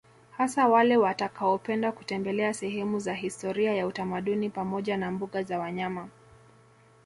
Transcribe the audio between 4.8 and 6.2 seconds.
na mbuga za wanyama